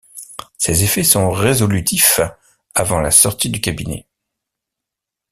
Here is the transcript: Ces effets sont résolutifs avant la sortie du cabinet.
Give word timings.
Ces 0.57 0.83
effets 0.83 1.03
sont 1.03 1.29
résolutifs 1.29 2.21
avant 2.73 3.01
la 3.01 3.11
sortie 3.11 3.51
du 3.51 3.61
cabinet. 3.61 4.07